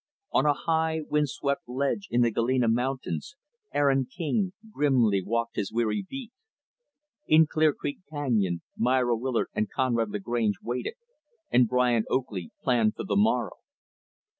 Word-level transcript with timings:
On 0.31 0.47
a 0.47 0.53
high, 0.55 1.01
wind 1.11 1.29
swept 1.29 1.69
ledge 1.69 2.07
in 2.09 2.21
the 2.21 2.31
Galena 2.31 2.67
mountains, 2.67 3.35
Aaron 3.71 4.07
King 4.07 4.53
grimly 4.73 5.21
walked 5.23 5.57
his 5.57 5.71
weary 5.71 6.03
beat. 6.09 6.31
In 7.27 7.45
Clear 7.45 7.71
Creek 7.71 7.99
Canyon, 8.09 8.63
Myra 8.75 9.15
Willard 9.15 9.49
and 9.53 9.69
Conrad 9.69 10.09
Lagrange 10.09 10.55
waited, 10.63 10.95
and 11.51 11.67
Brian 11.67 12.05
Oakley 12.09 12.49
planned 12.63 12.95
for 12.95 13.03
the 13.03 13.15
morrow. 13.15 13.57